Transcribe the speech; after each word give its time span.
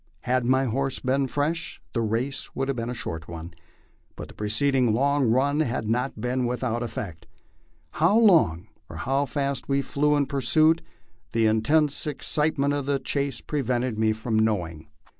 Had 0.21 0.47
my 0.47 0.65
horse 0.65 0.97
been 0.97 1.27
fresh 1.27 1.79
the 1.93 2.01
race 2.01 2.55
would 2.55 2.67
have 2.67 2.75
been 2.75 2.89
a 2.89 2.93
short 2.95 3.27
one, 3.27 3.53
but 4.15 4.29
the 4.29 4.33
preceding 4.33 4.95
long 4.95 5.27
run 5.29 5.59
had 5.59 5.87
not 5.87 6.19
been 6.19 6.47
with 6.47 6.63
out 6.63 6.81
effect. 6.81 7.27
How 7.91 8.17
long 8.17 8.67
or 8.89 8.95
how 8.95 9.27
fast 9.27 9.69
we 9.69 9.83
flew 9.83 10.15
in 10.15 10.25
pursuit, 10.25 10.81
the 11.33 11.45
intense 11.45 12.07
excitemen 12.07 12.73
of 12.73 12.87
the 12.87 12.97
chase 12.97 13.41
prevented 13.41 13.99
me 13.99 14.11
from 14.11 14.39
knowing. 14.39 14.87